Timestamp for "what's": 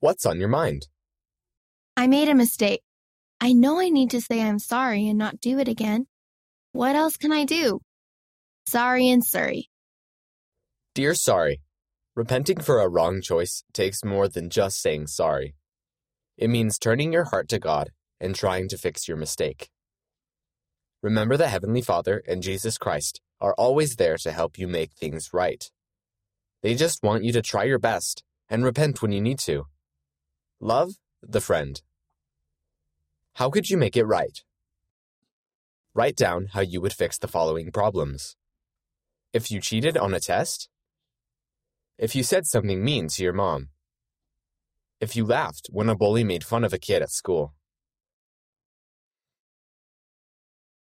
0.00-0.26